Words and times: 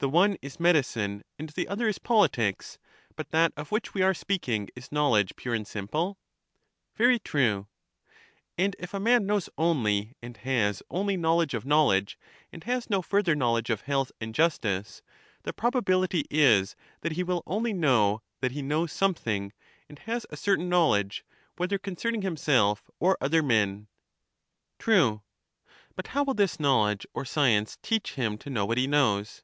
The 0.00 0.08
one 0.08 0.36
is 0.40 0.60
medicine, 0.60 1.24
and 1.40 1.48
the 1.48 1.66
other 1.66 1.88
is 1.88 1.98
politics; 1.98 2.78
but 3.16 3.32
that 3.32 3.52
of 3.56 3.72
which 3.72 3.94
we 3.94 4.02
are 4.02 4.14
speaking 4.14 4.68
is 4.76 4.92
knowledge 4.92 5.34
pure 5.34 5.56
and 5.56 5.66
simple. 5.66 6.18
Very 6.94 7.18
true. 7.18 7.66
And 8.56 8.76
if 8.78 8.94
a 8.94 9.00
man 9.00 9.26
knows 9.26 9.48
only, 9.58 10.14
and 10.22 10.36
has 10.36 10.84
only 10.88 11.16
knowledge 11.16 11.52
of 11.52 11.66
knowledge, 11.66 12.16
and 12.52 12.62
has 12.62 12.88
no 12.88 13.02
further 13.02 13.34
knowledge 13.34 13.70
of 13.70 13.80
health 13.80 14.12
and 14.20 14.36
justice, 14.36 15.02
the 15.42 15.52
probability 15.52 16.24
is 16.30 16.76
that 17.00 17.10
he 17.14 17.24
will 17.24 17.42
only 17.44 17.72
know 17.72 18.22
that 18.40 18.52
he 18.52 18.62
knows 18.62 18.92
something, 18.92 19.52
and 19.88 19.98
has 19.98 20.24
a 20.30 20.36
certain 20.36 20.68
knowl 20.68 20.94
edge, 20.94 21.24
whether 21.56 21.76
concerning 21.76 22.22
himself 22.22 22.88
or 23.00 23.18
other 23.20 23.42
men. 23.42 23.88
True. 24.78 24.94
Digitized 24.94 25.00
by 25.08 25.16
VjOOQ 25.16 25.18
IC 25.18 25.42
CHARMIDES 25.42 25.96
33 25.96 25.96
But 25.96 26.06
how 26.12 26.22
will 26.22 26.34
this 26.34 26.60
knowledge 26.60 27.06
or 27.14 27.24
science 27.24 27.78
teax^h 27.82 28.14
him 28.14 28.38
to 28.38 28.48
know 28.48 28.64
what 28.64 28.78
he 28.78 28.86
knows? 28.86 29.42